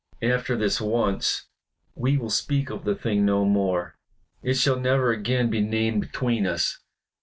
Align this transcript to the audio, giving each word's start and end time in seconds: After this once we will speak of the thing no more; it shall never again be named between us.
After 0.23 0.57
this 0.57 0.81
once 0.81 1.45
we 1.93 2.17
will 2.17 2.31
speak 2.31 2.71
of 2.71 2.85
the 2.85 2.95
thing 2.95 3.23
no 3.23 3.45
more; 3.45 3.99
it 4.41 4.55
shall 4.57 4.79
never 4.79 5.11
again 5.11 5.51
be 5.51 5.61
named 5.61 6.01
between 6.01 6.47
us. 6.47 6.79